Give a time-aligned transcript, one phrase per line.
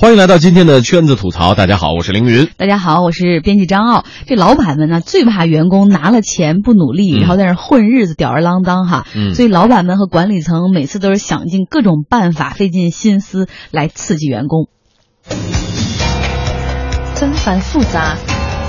[0.00, 1.54] 欢迎来到今天的圈子吐槽。
[1.54, 2.48] 大家好，我是凌云。
[2.56, 4.06] 大家好，我是编辑张傲。
[4.26, 9.06] 这老板们呢，最怕员工拿了钱不努力，然后在那混日子，吊儿郎当哈。
[9.14, 14.68] 嗯所以老板们和管理层每次都是想尽各种办法，费尽心思来刺激员工。
[17.14, 18.16] 纷繁复杂，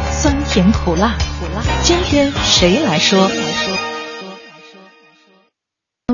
[0.10, 1.64] 酸甜苦辣，苦辣。
[1.82, 3.32] 今天谁来说？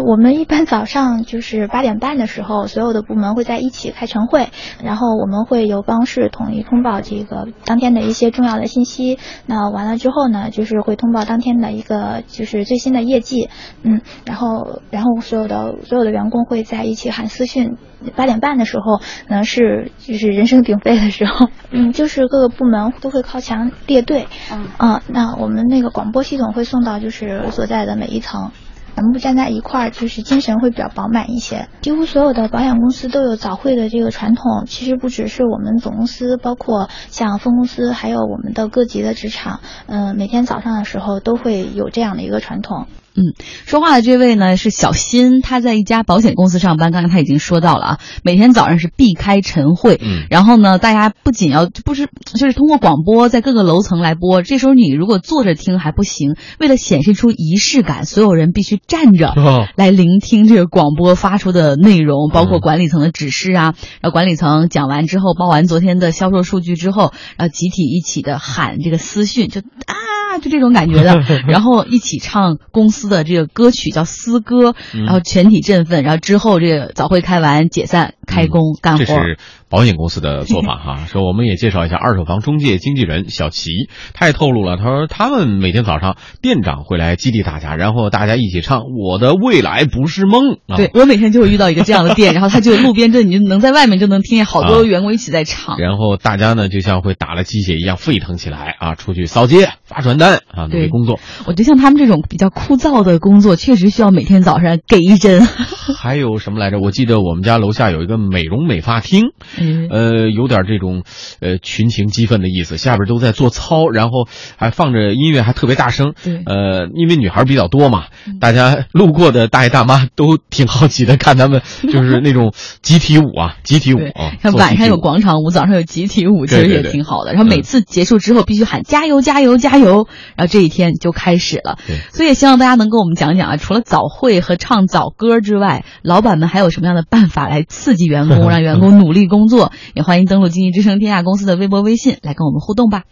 [0.08, 4.48] 我们一般早上就是八点半的时候，所有的部门会在一起开晨会，
[4.82, 9.20] 然后我们会由办公室统一通报这个当天的一些重要的信息。
[9.48, 13.50] 那完了之后呢，就是会通报当天的一个就是最新的业绩，
[13.84, 17.76] 嗯，然后然后所有的所有的员工会在一起喊私讯。
[18.16, 28.52] 八点半的时候呢是就是人声鼎沸的时候， 嗯，就是各个部门都会靠墙列队，嗯啊，那我们那个广播系统会送到就是所在的每一层。
[28.98, 31.68] 咱们站在一块儿，就是精神会比较饱满一些。
[31.82, 42.88] 几乎所有的保险公司都有早会的这个传统，其实不只是我们总公司，包括像分公司，还有我们的各级的职场，嗯、每天早上的时候都会有这样的一个传统。
[43.18, 43.34] 嗯，
[43.66, 46.92] 说话的这位呢是小新，他在一家保险公司上班。
[46.92, 59.30] 刚才他已经说到了啊，每天早上是避开晨会，嗯然后呢，大家不仅要不是就是通过广播在各个楼层来播，这时候你如果坐着听还不行，为了显示出仪式感，所有人必须站着。
[59.30, 63.74] 哦来聆听这个广播发出的内容，包括嗯管理层的指示啊。
[64.02, 69.96] 然后管理层讲完之后，报完昨天的销售数据之后，然后集体一起的喊这个私讯，就啊，
[70.42, 71.22] 就这种感觉的。
[71.48, 76.04] 然后一起唱公司的这个歌曲叫思歌，嗯然后全体振奋。
[76.04, 79.04] 然后之后这个早会开完解散，开工干活。
[79.04, 79.38] 嗯这是
[79.70, 81.06] 保险公司的做法哈。
[81.12, 83.72] 说我们也介绍一下二手房中介经纪人小齐，
[84.14, 90.78] 他也透露了，他说他们每天早上店长会来激励大家，然后大家一起唱《我的未来不是梦》啊。
[90.78, 95.78] 对我每天就会遇到一个这样的店， 然后他就路边这你就能在外面就能听见好啊多员工一起在唱。
[95.78, 98.96] 然后大家呢，就像会打了鸡血一样沸腾起来啊！
[98.96, 101.20] 出去扫街、发传单啊，努力工作。
[101.46, 105.46] 我觉得像他们这种比较枯燥的工作，确实需要每天早上给一针。
[105.98, 106.80] 还有什么来着？
[106.80, 109.26] 我记得我们家楼下有一个美容美发厅，
[109.60, 111.04] 嗯呃，有点这种
[111.40, 114.28] 呃群情激愤的意思，下边都在做操，然后
[114.58, 116.14] 还放着音乐，还特别大声。
[116.24, 118.06] 对呃，因为女孩比较多嘛，
[118.40, 121.62] 大家路过的大爷大妈都挺好奇的，看他们
[121.92, 124.34] 就是那种集体舞啊， 集体舞啊。
[124.42, 127.34] 像晚上有广场舞，早上有集体舞，其实也挺好的。
[127.34, 131.78] 然后每嗯次结束之后必须喊加油加油加油，然后这一天就开始了。
[131.88, 139.72] 对所以也希望大家能跟我们讲讲啊，除了早会和唱早歌之外，老板们还有什么样的办法来刺激员工， 让员工努力工作？
[139.94, 143.04] 也欢迎登录经济之声天下公司的微博、微信来跟我们互动吧。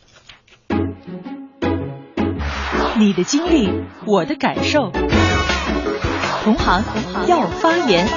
[2.97, 3.69] 你的经历，
[4.05, 4.91] 我的感受。
[6.43, 6.83] 同行
[7.27, 8.07] 要发言。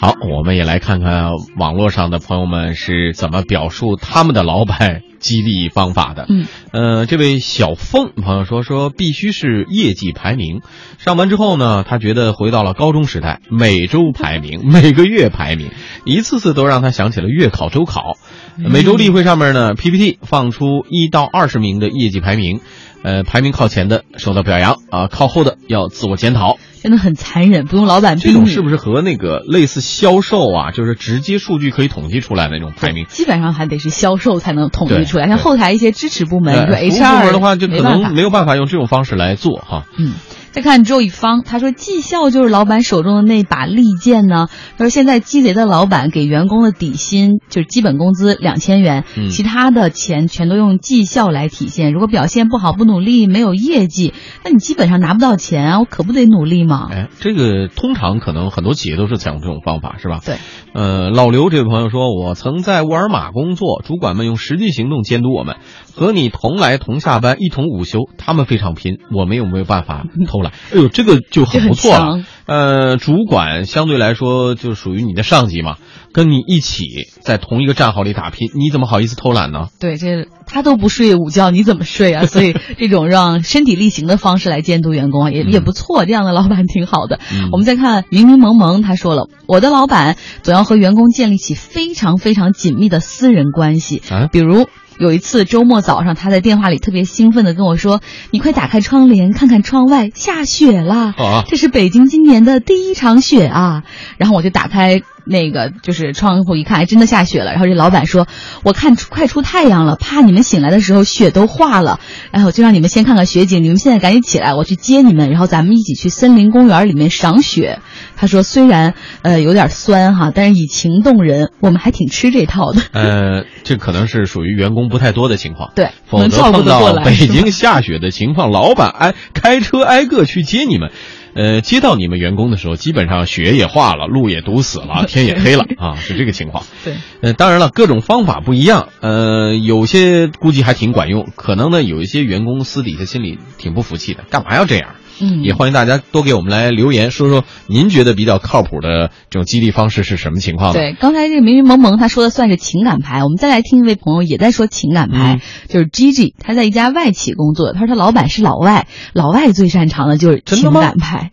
[0.00, 6.26] 好，我们也来看看网络上的朋友们是怎么表述他们的老板激励方法的。
[6.28, 10.60] 嗯，呃，这位小凤朋友说说必须是业绩排名。
[10.98, 15.70] 上完之后呢，他觉得回到了高中时代，每周排名， 每个月排名，
[16.04, 18.16] 一次次都让他想起了月考、周考。
[18.56, 22.60] 每周例会上面呢，PPT 放出一到二十名的业绩排名，
[23.02, 26.56] 呃，排名靠前的受到表扬啊，靠后的要自我检讨。
[26.82, 28.32] 真的很残忍，不用老板逼你。
[28.32, 33.06] 这种是不是和那个类似销售啊，就是直接数据可以统计出来的那种排名？
[33.06, 39.84] 基本上还得是销售才能统计出来，像后台一些支持部门，呃比如 HR 部门的话，就可能没有办法用这种方式来做哈。
[39.98, 40.14] 嗯，
[40.50, 44.48] 再看周一方，他说绩效就是老板手中的那把利剑呢。
[44.76, 51.92] 他说现在鸡贼的老板给员工的底薪就是基本工资两千元，嗯其他的钱全都用绩效来体现。
[51.92, 54.12] 如果表现不好、不努力、没有业绩，
[54.44, 56.88] 那你基本上拿不到钱啊，我可不得努力吗？
[56.90, 60.20] 哎，这个通常可能很多企业都是采用这种方法，是吧？
[60.24, 60.36] 对。
[60.72, 65.56] 呃，老刘这位朋友说，我曾在沃尔玛工作，主管们用实际行动监督我们，
[65.94, 70.04] 和你同来同下班，一同午休，他们非常拼，我们有没有办法
[70.46, 72.24] 哎呦，这个就很不错了。
[72.46, 75.76] 呃，主管相对来说就属于你的上级嘛，
[76.14, 76.86] 跟你一起
[77.20, 79.66] 在同一个战壕里打拼，你怎么好意思偷懒呢？
[79.78, 82.24] 对，这他都不睡午觉，你怎么睡啊？
[82.26, 87.18] 所以这种让身体力行的方式来监督员工啊，也也不错，这样的老板挺好的。
[87.32, 94.68] 嗯我们再看云云蒙蒙，他说了，我的老板总要和员工建立起非常非常紧密的私人关系，啊比如。
[94.98, 98.00] 有一次周末早上，他在电话里特别兴奋的跟我说
[98.32, 101.14] ：“你快打开窗帘，看看窗外下雪啦！
[101.16, 103.84] 啊这是北京今年的第一场雪啊！”
[104.18, 107.52] 然后我就打开那个就是窗户一看，还真的下雪了。
[107.52, 108.26] 然后这老板说
[108.64, 112.00] ：“我看快出太阳了，怕你们醒来的时候雪都化了，
[112.32, 113.62] 然后就让你们先看看雪景。
[113.62, 117.78] 你们现在赶紧起来，我去接你们，然后咱们一起去森林公园里面赏雪。”
[118.18, 130.90] 他说：“虽然呃有点酸哈，但是以情动人，我们还挺吃这套的。”呃，这可能是属于员工不太多的情况，对，否则碰到北京下雪的情况，老板挨开车挨个去接你们。
[131.34, 136.64] 呃，接到你们员工的时候，基本上雪也化了，路也堵死了， 天也黑了啊，是这个情况。
[136.84, 144.96] 对，呃，当然了，各种方法不一样，呃，有些估计还挺管用，可能呢，有一些员工私底下心里挺不服气的，干嘛要这样？
[145.20, 150.72] 嗯，也欢迎大家多给我们来留言，说说您觉得比较靠谱的这种激励方式是什么情况？
[150.72, 161.32] 对，刚才这个明明萌萌他说的算是情感牌，我们再来听一位朋友也在说情感牌，就是 Gigi，他在一家外企工作，他说他老板是老外，老外最擅长的就是情感牌。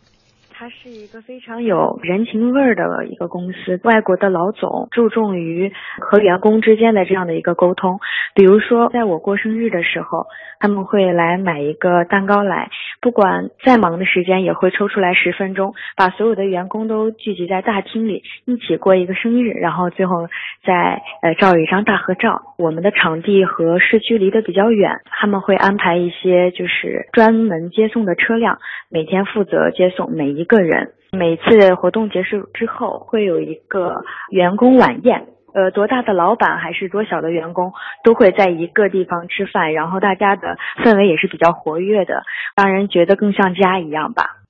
[0.57, 5.71] 它是一个非常有人情味儿的一个公司，外国的老总注重于
[6.01, 7.99] 和员工之间的这样的一个沟通。
[8.33, 10.25] 比如说，在我过生日的时候，
[10.65, 20.27] 他们会来买一个蛋糕来，不管再忙的时间，也会抽出来十分钟，把所有的员工都聚集在大厅里，一起过一个生日，然后最后
[20.65, 22.41] 再呃照一张大合照。
[22.57, 28.57] 我们的场地和市区离得比较远，他们会安排一些就是专门接送的车辆，
[28.89, 30.61] 每天负责接送每一个。
[30.61, 37.71] 人每次活动结束之后会有一个员工晚宴，呃，多大的老板还是多小的员工
[38.03, 42.23] 都会在一个地方吃饭，然后大家的氛围也是比较活跃的，
[42.57, 44.41] 让人觉得更像家一样吧。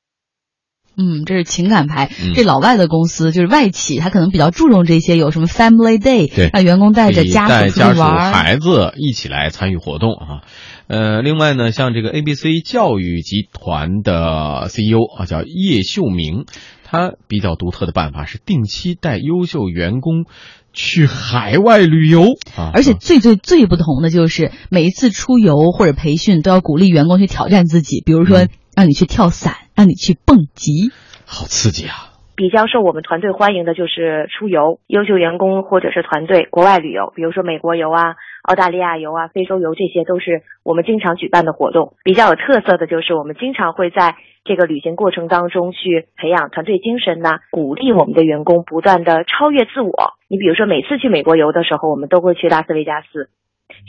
[0.98, 2.10] 嗯，这是情感牌。
[2.34, 10.42] 这老外的公司就是外企，他可能比较注重这些，有什么 Family Day，让员工带着家属出去玩，孩子一起来参与活动啊。
[10.88, 16.46] 呃，另外呢，像这个 ABC 教育集团的 CEO 啊，叫叶秀明，
[16.86, 20.26] 他比较独特的办法是定期带优秀员工
[20.72, 22.22] 去海外旅游
[22.56, 22.72] 啊。
[22.74, 28.38] 而且最最最不同的就是，每一次出游或者培训都要鼓励员工去挑战自己，比如说
[28.76, 30.92] 让你去跳伞，让你去蹦极，
[31.26, 32.14] 好刺激啊！
[32.36, 41.96] 比较受我们团队欢迎的就是出游，优秀员工或者是团队国外旅游，比如说美国游啊、澳大利亚游啊、非洲游，这些都是我们经常举办的活动。
[42.04, 44.16] 比较有特色的就是我们经常会在
[44.46, 50.14] 这个旅行过程当中去培养团队精神呢，鼓励我们的员工不断的超越自我。
[50.30, 53.30] 你比如说每次去美国游的时候，我们都会去拉斯维加斯，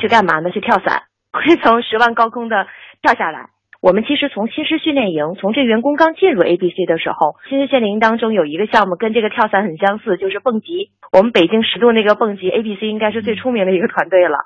[0.01, 0.51] 去干嘛呢？
[0.51, 2.67] 去跳伞， 会从十万高空的
[3.03, 3.51] 跳下来。
[3.83, 10.91] 我们其实从新师训练营，从这员工刚进入 ABC 的时候，新师训练营当中有一个项目跟这个跳伞很相似，就是蹦极。
[11.13, 14.39] 我们北京十渡那个蹦极，ABC 应该是最出名的一个团队了。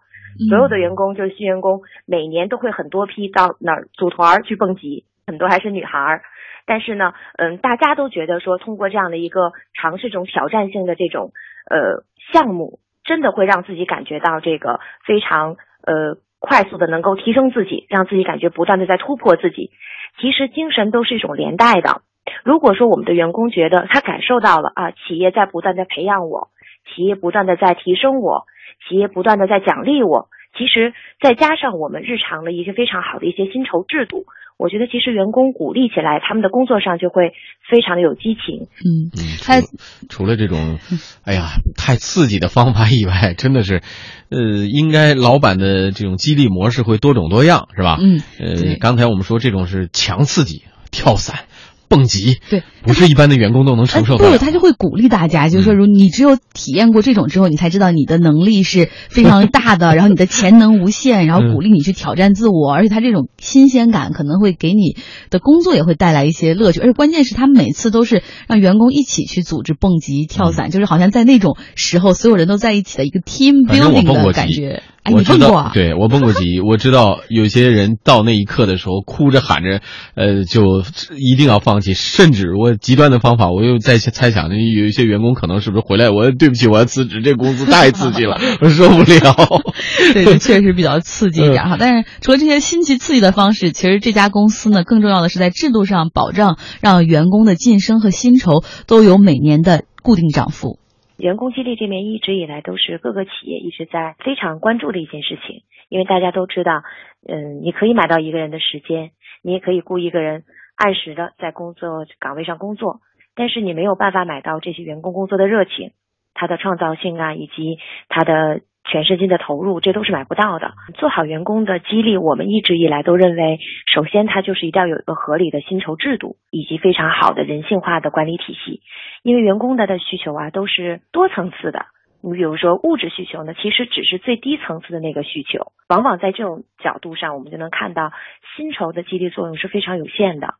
[0.48, 6.22] 所有的员工就是新员工，每年都会很多批到那儿组团去蹦极，很多还是女孩儿。
[6.66, 11.32] 但是呢，嗯，大家都觉得说，通过这样的一个尝试这种挑战性的这种
[11.70, 16.18] 呃项目，真的会让自己感觉到这个非常呃。
[16.42, 19.72] 快速的能够提升自己，让自己感觉不断的在突破自己。
[20.18, 22.00] 其实精神都是一种连带的。
[22.44, 26.48] 如果说我们的员工觉得他感受到了啊，企业在不断的培养我，
[26.88, 28.46] 企业不断的在提升我，
[28.88, 30.30] 企业不断的在奖励我。
[30.56, 34.24] 其实再加上我们日常的一些非常好的一些薪酬制度，
[34.60, 37.32] 我觉得其实员工鼓励起来，他们的工作上就会
[37.70, 38.68] 非常的有激情。
[38.84, 39.62] 嗯嗯，他
[40.10, 40.78] 除了这种，
[41.24, 43.82] 哎呀，太刺激的方法以外，真的是，
[44.28, 47.96] 呃，应该老板的这种激励模式会多种多样，是吧？
[48.02, 51.46] 嗯，呃，刚才我们说这种是强刺激，跳伞。
[51.90, 54.24] 蹦极，对，不是一般的员工都能承受的。
[54.24, 62.72] 对，他就会鼓励大家，就是说，如你只有体验过这种之后，你才知道你的能力是非常大的， 然后你的潜能无限，然后鼓励你去挑战自我。
[62.72, 64.96] 而且他这种新鲜感可能会给你
[65.30, 66.78] 的工作也会带来一些乐趣。
[66.78, 74.84] 而且关键是他每次都是让员工一起去组织蹦极、跳伞，就是好像在那种时候所有人都在一起的一个 team building 的感觉。
[75.10, 79.80] 我知道，对我蹦过极，我知道有些人到那一刻的时候哭着喊着，
[80.14, 80.82] 呃，就
[81.16, 89.34] 一定要放弃，甚至我极端的方法，我又在猜想，有一些员工可能是不是回来，我对不起，我要辞职，这工资太刺激了，我受不了。
[90.12, 91.76] 对，确实比较刺激一点哈。
[91.78, 100.78] 但是除了这些新奇刺激的方式，其实这家公司呢，更重要的是在制度上保障，让员工的晋升和薪酬都有每年的固定涨幅。
[101.20, 106.82] 员工激励这面一直以来都是各个企业一直在非常关注的一件事情，因为大家都知道，
[107.28, 109.10] 嗯，你可以买到一个人的时间，
[109.42, 110.44] 你也可以雇一个人
[110.76, 113.00] 按时的在工作岗位上工作，
[113.34, 115.92] 但是你没有办法买到这些员工工作的热情、
[116.32, 120.72] 他的创造性啊，以及他的全身心的投入，这都是买不到的。
[120.94, 123.58] 做好员工的激励，我们一直以来都认为，
[123.92, 128.80] 首先它就是一定要有一个合理的薪酬制度，以及非常好的人性化的管理体系。
[129.22, 131.86] 因为员工的的需求啊，都是多层次的。
[132.22, 138.12] 你比如说物质需求呢，其实只是最低层次的那个需求，往往在这种角度上，我们就能看到
[138.56, 140.54] 薪酬的激励作用是非常有限的。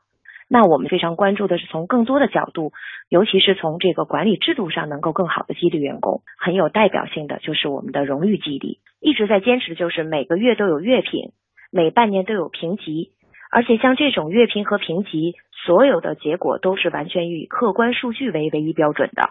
[0.53, 2.73] 那我们非常关注的是从更多的角度，
[3.09, 6.23] 尤其是从这个管理制度上，能够更好的激励员工。
[6.37, 11.31] 很有代表性的就是我们的荣誉激励，一直在坚持的就是每个月都有月评，
[11.71, 13.13] 每半年都有评级，
[13.53, 19.31] 而且像这种月评和评级，所有的结果都是完全以客观数据为唯一标准的。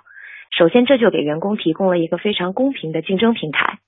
[0.57, 3.79] 首先，这就给员工提供了一个非常公平的竞争平台。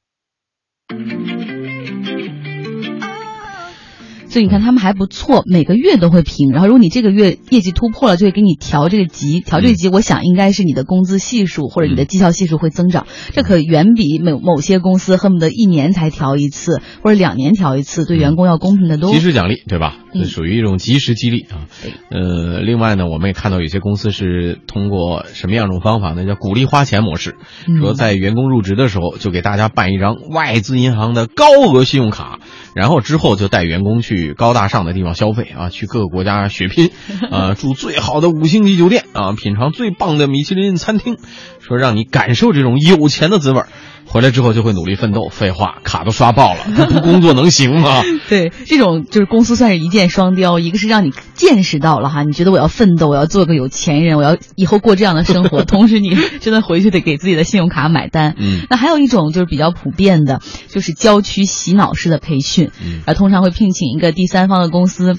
[4.32, 6.52] 所以你看他们还不错，每个月都会评。
[6.52, 9.42] 然后如果你这个月业绩突破了，就会给你调这个级。
[9.42, 13.08] 调这个级，我想应该是你的工资系数或者你的绩效系数会增长。
[13.34, 19.12] 这可远比某某些公司恨不得一年才调一次或者两年调一次，对员工要公平的多。
[19.12, 19.98] 及时奖励，对吧？
[20.14, 21.68] 这属于一种及时激励啊。
[22.10, 26.26] 呃，另外呢，我们也看到有些公司是通过什么样一种方法呢？
[26.26, 27.36] 叫鼓励花钱模式，
[27.82, 32.40] 说在员工入职的时候就给大家办一张外资银行的高额信用卡，
[32.74, 34.21] 然后之后就带员工去。
[34.22, 36.92] 去高大上的地方消费啊，去各个国家血拼，
[37.32, 41.18] 啊， 住最好的五星级酒店啊，品尝最棒的米其林餐厅，
[41.60, 43.68] 说让你感受这种有钱的滋味儿。
[44.12, 45.30] 回来之后就会努力奋斗。
[45.30, 48.02] 废话，卡都刷爆了，不工作能行吗？
[48.28, 58.36] 对，这种就是公司算是一箭双雕，一个是让你见识到了哈，你觉得我要奋斗，我要做个有钱人，我要以后过这样的生活， 同时你真的回去得给自己的信用卡买单。
[58.38, 65.16] 嗯，那还有一种就是比较普遍的，就是郊区洗脑式的培训，嗯而通常会聘请一个第三方的公司。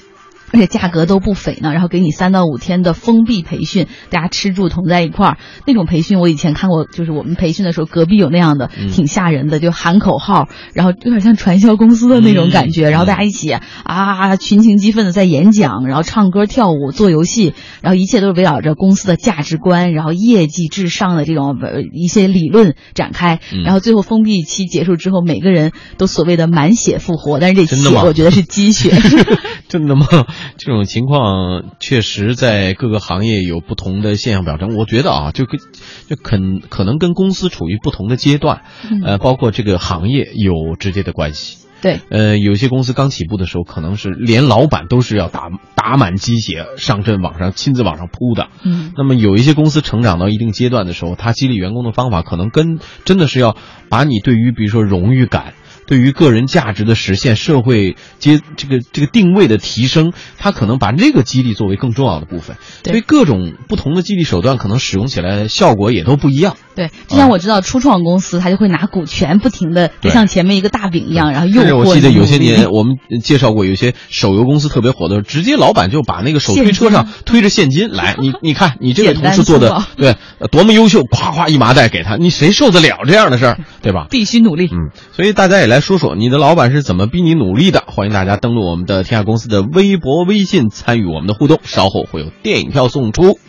[0.53, 5.37] 而且价格都不菲呢，然后给你三到五天的封闭培训，大家吃住同在一块儿。
[5.65, 12.91] 那种培训我以前看过，就是我们培训的时候，隔壁有那样的，挺吓人的，就喊口号，然后有点像传销公司的那种感觉。
[12.91, 13.51] 然后大家一起
[13.83, 21.57] 啊，群情激奋的在演讲，然后唱歌跳舞做游戏，然后一切都是围绕着公司的价值观，然后业绩至上的这种
[21.93, 23.39] 一些理论展开。
[23.65, 28.91] 然后最后封闭期结束之后，每个人都所谓的满血复活，但是这血我觉得是鸡血。
[29.67, 30.05] 真的吗？
[30.57, 34.75] 这种情况确实在各个行业有不同的现象表征。
[34.75, 35.59] 我觉得啊，就跟
[36.07, 36.37] 就可
[36.69, 38.61] 可能跟公司处于不同的阶段，
[39.03, 41.57] 呃，包括这个行业有直接的关系。
[41.81, 48.47] 对，呃，有些公司刚起步的时候，可能是连老板都是要打打满鸡血上阵，往上亲自往上扑的。
[48.63, 53.57] 嗯，那么有一些公司成长到一定阶段的时候，他激励员工的方法可能跟真的是要
[53.89, 55.55] 把你对于比如说荣誉感。
[55.85, 62.57] 对于个人价值的实现、社会接这个这个定位的提升，他可能把这个激励作为更重要的部分。
[62.83, 66.55] 所以各种不同的激励手段，可能使用起来效果也都不一样。
[66.75, 71.75] 对，就像我知道初创公司，他就会拿股权不停的，就像前面一个大饼一样，然后诱惑。
[71.75, 80.15] 我记得有些年我们介绍过，有些手游公司特别火的，直接老板就把那个手推车上推着现金来，你 你看你这个同事做的对
[80.49, 84.07] 多么优秀，夸夸一麻袋给他，你谁受得了这样的事儿，对吧？
[84.09, 84.67] 必须努力。
[84.71, 87.83] 嗯，所以大家也来说说你的老板是怎么逼你努力的？
[87.87, 93.39] 欢迎大家登录我们的天下公司的微博、微信参与我们的互动，稍后会有电影票送出。